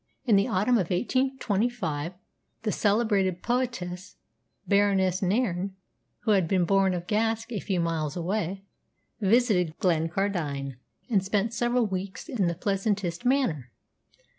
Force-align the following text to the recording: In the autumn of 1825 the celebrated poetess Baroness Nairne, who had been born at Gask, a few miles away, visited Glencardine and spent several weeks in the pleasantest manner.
In 0.25 0.35
the 0.35 0.47
autumn 0.47 0.79
of 0.79 0.89
1825 0.89 2.13
the 2.63 2.71
celebrated 2.71 3.43
poetess 3.43 4.15
Baroness 4.67 5.21
Nairne, 5.21 5.75
who 6.21 6.31
had 6.31 6.47
been 6.47 6.65
born 6.65 6.95
at 6.95 7.07
Gask, 7.07 7.51
a 7.51 7.59
few 7.59 7.79
miles 7.79 8.17
away, 8.17 8.63
visited 9.19 9.77
Glencardine 9.77 10.77
and 11.07 11.23
spent 11.23 11.53
several 11.53 11.85
weeks 11.85 12.27
in 12.27 12.47
the 12.47 12.55
pleasantest 12.55 13.25
manner. 13.25 13.71